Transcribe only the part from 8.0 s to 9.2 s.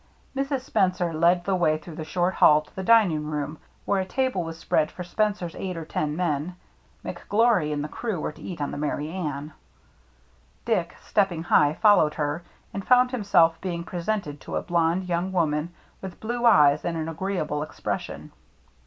were to eat on the Merry